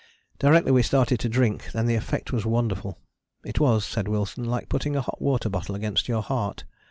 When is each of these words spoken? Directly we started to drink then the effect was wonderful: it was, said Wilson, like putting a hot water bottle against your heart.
Directly 0.39 0.71
we 0.71 0.81
started 0.81 1.19
to 1.19 1.29
drink 1.29 1.73
then 1.73 1.85
the 1.85 1.93
effect 1.93 2.31
was 2.33 2.43
wonderful: 2.43 2.97
it 3.45 3.59
was, 3.59 3.85
said 3.85 4.07
Wilson, 4.07 4.43
like 4.45 4.67
putting 4.67 4.95
a 4.95 5.01
hot 5.01 5.21
water 5.21 5.47
bottle 5.47 5.75
against 5.75 6.07
your 6.07 6.23
heart. 6.23 6.63